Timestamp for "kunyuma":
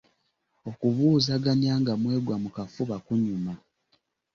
3.05-3.51